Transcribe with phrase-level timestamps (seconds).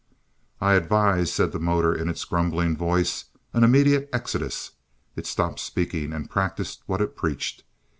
[0.59, 4.71] "I advise," said the motor in its grumbling voice, "an immediate exodus."
[5.15, 7.63] It stopped speaking, and practiced what it preached.